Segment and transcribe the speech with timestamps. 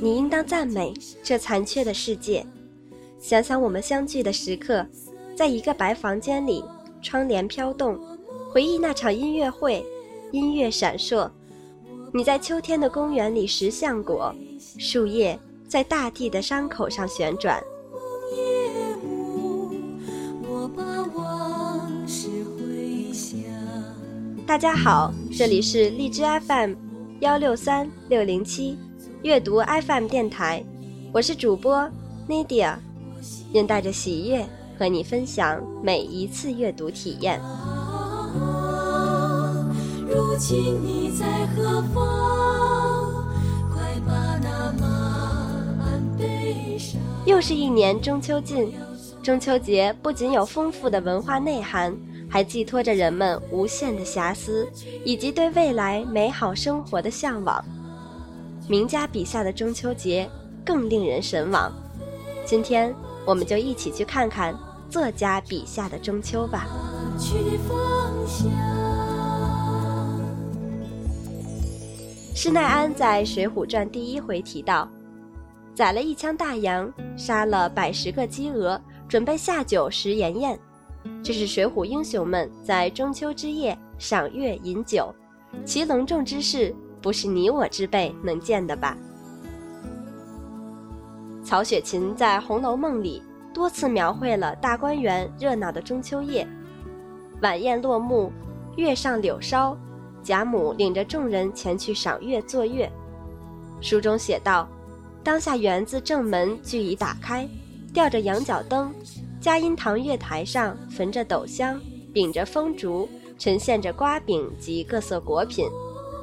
[0.00, 2.46] 你应当赞美这残缺的世界。
[3.20, 4.86] 想想我们相聚的时刻，
[5.36, 6.64] 在一个白房间里，
[7.02, 7.98] 窗帘飘动，
[8.52, 9.84] 回忆那场音乐会，
[10.30, 11.30] 音乐闪烁。
[12.12, 14.34] 你在秋天的公园里拾橡果，
[14.78, 17.62] 树叶在大地的伤口上旋转。
[24.46, 26.72] 大家好，这里是荔枝 FM
[27.20, 28.78] 幺六三六零七
[29.22, 30.64] 阅读 FM 电台，
[31.12, 31.90] 我是主播
[32.28, 32.76] Nadia，
[33.52, 34.46] 愿带着喜悦
[34.78, 37.40] 和你分享每一次阅读体验。
[40.08, 43.24] 如今你在何方？
[43.72, 47.00] 快把那马背上。
[47.26, 48.72] 又是一年中秋近，
[49.20, 51.92] 中秋节不仅有丰富的文化内涵。
[52.30, 54.68] 还寄托着人们无限的遐思，
[55.02, 57.64] 以及对未来美好生活的向往。
[58.68, 60.28] 名家笔下的中秋节
[60.62, 61.72] 更令人神往。
[62.44, 62.94] 今天，
[63.26, 64.54] 我们就一起去看看
[64.90, 66.66] 作家笔下的中秋吧。
[72.34, 74.86] 施耐庵在《水浒传》第一回提到，
[75.74, 80.58] 宰了一枪大洋，杀了百十个鸡鹅，准备下酒食筵宴。
[81.22, 85.12] 这是水浒英雄们在中秋之夜赏月饮酒，
[85.64, 88.96] 其隆重之事，不是你我之辈能见的吧？
[91.44, 93.22] 曹雪芹在《红楼梦》里
[93.54, 96.46] 多次描绘了大观园热闹的中秋夜，
[97.40, 98.30] 晚宴落幕，
[98.76, 99.76] 月上柳梢，
[100.22, 102.90] 贾母领着众人前去赏月作月。
[103.80, 104.68] 书中写道：
[105.24, 107.48] 当下园子正门俱已打开，
[107.94, 108.92] 吊着羊角灯。
[109.40, 111.80] 嘉荫堂月台上焚着斗香，
[112.12, 113.08] 秉着风烛，
[113.38, 115.66] 呈现着瓜饼及各色果品。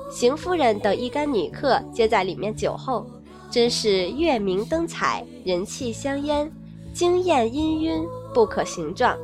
[0.09, 3.05] 邢夫人等一干女客皆在里面酒后，
[3.49, 6.49] 真是月明灯彩，人气香烟，
[6.93, 9.17] 惊艳氤氲，不可形状。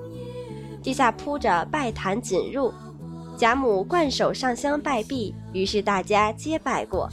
[0.83, 2.71] 地下铺着拜坛锦褥，
[3.37, 7.07] 贾母惯手上香拜毕，于是大家皆拜过。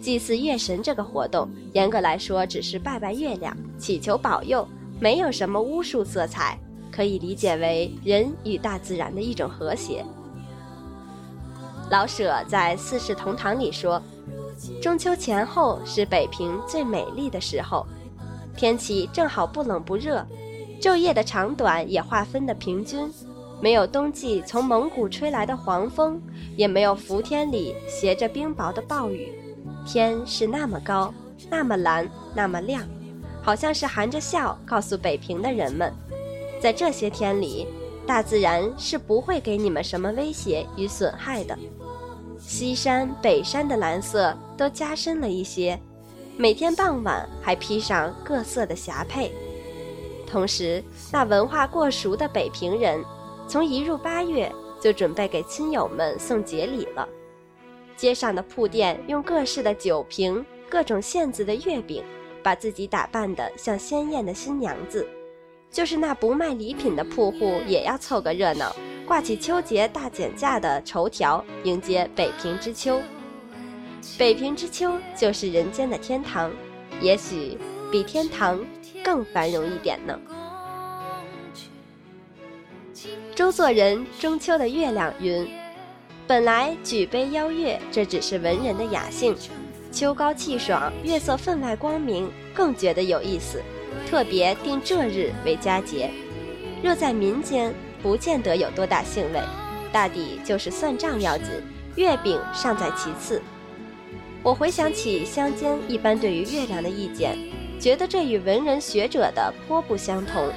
[0.00, 4.66] 祭祀月神这个活动，严格来说只是拜拜月亮，祈求保佑。
[4.98, 6.58] 没有什么巫术色彩，
[6.90, 10.04] 可以理解为人与大自然的一种和谐。
[11.90, 14.00] 老舍在《四世同堂》里说
[14.80, 17.86] ：“中秋前后是北平最美丽的时候，
[18.56, 20.26] 天气正好不冷不热，
[20.80, 23.12] 昼夜的长短也划分的平均，
[23.60, 26.20] 没有冬季从蒙古吹来的黄风，
[26.56, 29.32] 也没有伏天里携着冰雹的暴雨，
[29.86, 31.12] 天是那么高，
[31.50, 32.82] 那么蓝，那么亮。”
[33.44, 35.92] 好像是含着笑告诉北平的人们，
[36.60, 37.66] 在这些天里，
[38.06, 41.58] 大自然是不会给你们什么威胁与损害的。
[42.38, 45.78] 西山、北山的蓝色都加深了一些，
[46.36, 49.30] 每天傍晚还披上各色的霞帔。
[50.26, 53.04] 同时，那文化过熟的北平人，
[53.46, 57.08] 从一入八月就准备给亲友们送节礼了。
[57.96, 62.02] 街上的铺店用各式的酒瓶、各种馅子的月饼。
[62.44, 65.06] 把自己打扮得像鲜艳的新娘子，
[65.72, 73.00] 就是那不卖礼品的铺户也要凑个热闹，挂起秋节大减价的绸条，迎接北平之秋。
[74.18, 76.52] 北平之秋就是人间的天堂，
[77.00, 77.56] 也许
[77.90, 78.62] 比天堂
[79.02, 80.20] 更繁荣一点呢。
[83.34, 85.48] 周作人《中秋的月亮》云
[86.28, 89.34] ：“本来举杯邀月，这只是文人的雅兴。”
[89.90, 93.62] 秋高气爽，月色分外光明，更觉得有意思。
[94.08, 96.10] 特别定这日为佳节，
[96.82, 99.40] 若在民间，不见得有多大兴味，
[99.92, 101.46] 大抵就是算账要紧，
[101.96, 103.40] 月饼尚在其次。
[104.42, 107.38] 我回想起乡间一般对于月亮的意见，
[107.78, 110.52] 觉得这与文人学者的颇不相同。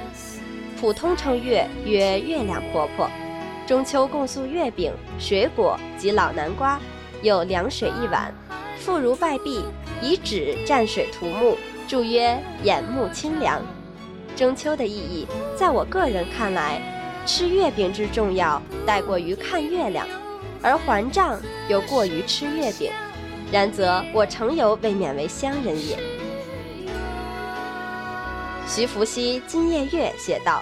[0.80, 3.08] 普通称月曰月亮婆婆，
[3.66, 6.78] 中秋共送月饼、水果及老南瓜，
[7.22, 8.34] 有凉水一碗。
[8.78, 9.64] 妇孺拜毕，
[10.02, 11.56] 以纸蘸水涂目，
[11.86, 13.62] 注曰眼目清凉。
[14.34, 16.80] 中秋的意义，在我个人看来，
[17.24, 20.06] 吃月饼之重要，大过于看月亮，
[20.60, 22.90] 而还账又过于吃月饼。
[23.52, 25.96] 然则我诚有未免为乡人也。
[28.66, 30.60] 徐福熙《今夜月》写道：“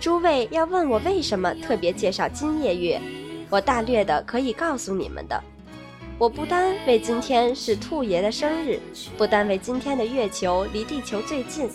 [0.00, 3.00] 诸位要问我为什么特别介绍今夜月，
[3.50, 5.42] 我大略的可以告诉你们的。”
[6.18, 8.80] 我不单为今天是兔爷的生日，
[9.18, 11.68] 不单为今天的月球离地球最近，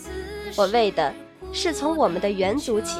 [0.56, 1.14] 我为的
[1.52, 2.98] 是从我们的元祖起，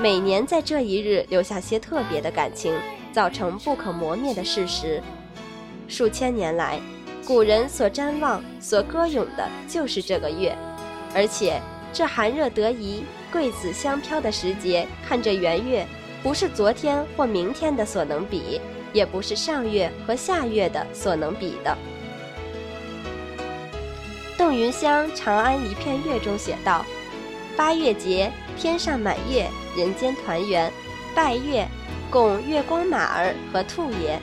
[0.00, 2.74] 每年在这一日留下些特别的感情，
[3.12, 5.00] 造成不可磨灭的事实。
[5.86, 6.80] 数千年来，
[7.24, 10.58] 古人所瞻望、所歌咏的就是这个月，
[11.14, 15.86] 而且这寒热得宜、桂子香飘的时节，看这圆月，
[16.20, 18.60] 不是昨天或明天的所能比，
[18.92, 21.76] 也不是上月和下月的所能比的。
[24.36, 26.84] 邓云香《长安一片月》中写道
[27.56, 29.46] ：“八月节，天上满月，
[29.76, 30.72] 人间团圆，
[31.14, 31.68] 拜月，
[32.10, 34.18] 供月光马儿和兔爷。”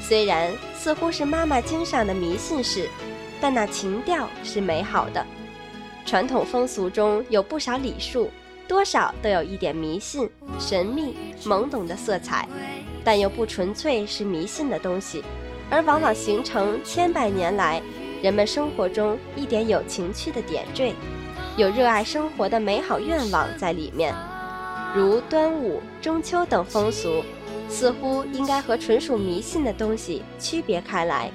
[0.00, 2.88] 虽然似乎是妈妈经上的迷信事，
[3.40, 5.24] 但那情调是美好的。
[6.04, 8.30] 传统风俗中有不少礼数，
[8.66, 10.28] 多少都有一点迷信、
[10.58, 12.48] 神秘、懵懂的色彩，
[13.04, 15.22] 但又不纯粹是迷信的东西，
[15.70, 17.80] 而往往形成千百年来
[18.22, 20.94] 人们生活中一点有情趣的点缀，
[21.56, 24.14] 有热爱生活的美好愿望在里面，
[24.94, 27.22] 如端午、中秋等风俗。
[27.72, 31.30] 似乎应该和纯属迷信的东西区别开来。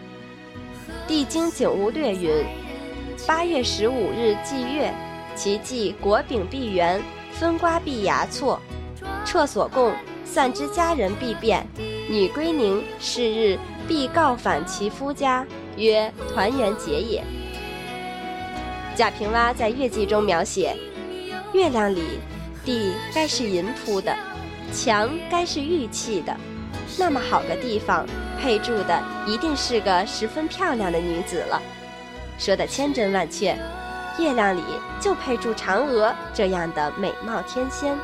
[1.07, 2.45] 《地经景物略》云
[3.25, 4.93] ：“八月十五日祭月，
[5.33, 7.01] 其祭果饼必圆，
[7.31, 8.59] 分瓜必芽错，
[9.23, 9.93] 厕所供
[10.25, 11.65] 散之家人必变。
[12.09, 13.57] 女归宁是日
[13.87, 15.45] 必告返其夫家，
[15.77, 17.23] 曰团圆节也。”
[18.95, 20.75] 贾平凹在月记中描写：
[21.53, 22.19] 月亮里，
[22.63, 24.15] 地该是银铺的。
[24.73, 26.35] 墙该是玉砌的，
[26.97, 28.05] 那么好个地方，
[28.41, 31.61] 配住的一定是个十分漂亮的女子了。
[32.37, 33.55] 说的千真万确，
[34.19, 34.61] 月亮里
[34.99, 37.95] 就配住嫦娥这样的美貌天仙。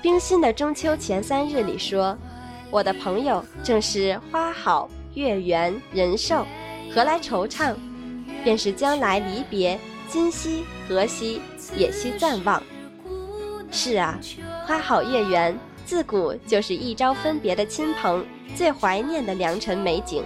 [0.00, 2.16] 冰心的中秋前三日里说
[2.70, 6.46] ：“我的朋友正是花好月圆人寿，
[6.94, 7.74] 何来惆怅？
[8.44, 9.78] 便是将来离别，
[10.08, 11.42] 今夕何夕，
[11.76, 12.62] 也须暂忘。”
[13.72, 14.16] 是啊，
[14.64, 18.24] 花好月圆，自古就是一朝分别的亲朋
[18.54, 20.22] 最怀念的良辰美景，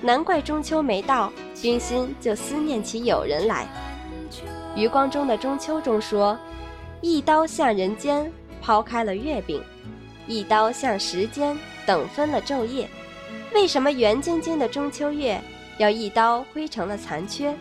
[0.00, 1.30] 难怪中秋没到，
[1.60, 3.66] 冰心就思念起友人来。
[4.74, 6.38] 余光中的中秋中说
[7.02, 8.32] ：“一刀向人间，
[8.62, 9.60] 抛开了月饼；
[10.26, 12.88] 一刀向时间，等分了昼夜。”
[13.52, 15.38] 为什么圆晶晶的中秋月
[15.76, 17.54] 要一刀挥成了残缺？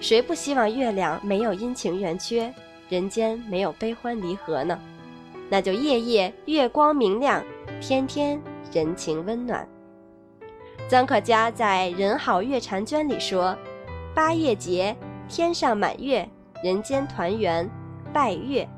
[0.00, 2.52] 谁不希望月亮没有阴晴圆缺？
[2.88, 4.78] 人间没有悲欢离合呢，
[5.48, 7.42] 那就夜夜月光明亮，
[7.80, 9.66] 天天人情温暖。
[10.90, 13.56] 臧克家在《人好月婵娟》里说
[14.14, 14.94] ：“八月节，
[15.26, 16.28] 天上满月，
[16.62, 17.68] 人间团圆，
[18.12, 18.68] 拜月，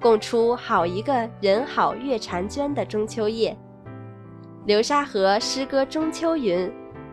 [0.00, 3.56] 共出好一个人好月婵娟的中秋夜。”
[4.66, 6.72] 流沙河诗歌中秋云：“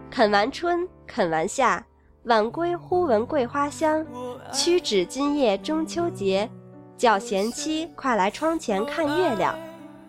[0.09, 1.83] 肯完春，肯完夏。”
[2.27, 4.05] 晚归忽闻桂花香，
[4.51, 6.49] 屈指今夜中秋节，
[6.97, 9.57] 叫贤妻快来窗前看月亮。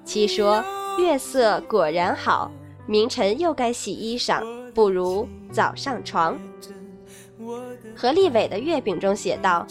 [0.04, 0.60] 妻说
[0.98, 2.50] 月色果然好，
[2.88, 4.42] 明晨又该洗衣裳，
[4.72, 6.36] 不如早上床。
[7.94, 9.64] 何立伟的月饼中写道：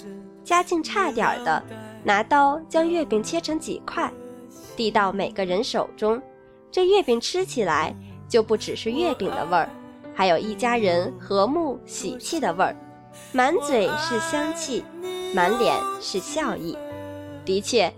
[0.46, 1.62] 家境差点的，
[2.04, 4.12] 拿刀将月饼切成几块，
[4.76, 6.22] 递到每个人手中，
[6.72, 7.96] 这月饼吃起来
[8.30, 9.70] 就不只是月饼的味儿。
[10.14, 12.76] 还有一家人和睦喜气的味儿，
[13.32, 14.84] 满嘴是香气，
[15.34, 16.78] 满脸是笑意。
[17.46, 17.94] 的确，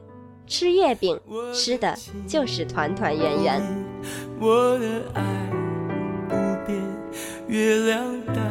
[0.46, 1.20] 吃月饼
[1.54, 1.96] 吃的
[2.28, 3.62] 就是团团圆圆。
[4.40, 5.50] 我的爱
[6.28, 6.36] 不
[6.66, 6.78] 变，
[7.48, 8.42] 月亮代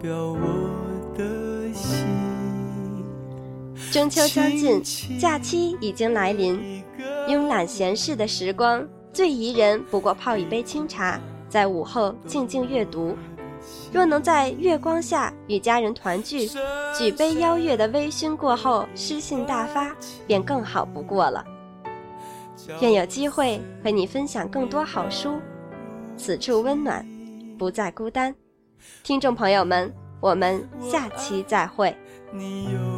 [0.00, 0.87] 表我
[3.92, 4.82] 中秋将近，
[5.18, 6.82] 假期已经来临，
[7.26, 11.18] 慵懒闲适的时光，最宜人不过泡一杯清茶。
[11.48, 13.16] 在午后静静阅读，
[13.90, 16.46] 若能在月光下与家人团聚，
[16.98, 21.42] 举杯邀月的微醺过后诗兴大发，便更好不过了。
[22.82, 25.40] 愿有机会和你分享更多好书，
[26.18, 27.06] 此处温暖，
[27.58, 28.34] 不再孤单。
[29.02, 29.90] 听众朋友们，
[30.20, 31.96] 我们下期再会。
[32.30, 32.97] 你有